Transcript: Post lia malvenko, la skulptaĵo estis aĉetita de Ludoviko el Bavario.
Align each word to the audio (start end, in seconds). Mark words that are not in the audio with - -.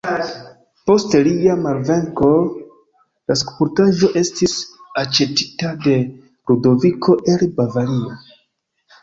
Post 0.91 1.11
lia 1.25 1.57
malvenko, 1.65 2.29
la 3.33 3.35
skulptaĵo 3.41 4.09
estis 4.23 4.57
aĉetita 5.03 5.75
de 5.85 5.95
Ludoviko 6.01 7.19
el 7.37 7.47
Bavario. 7.61 8.19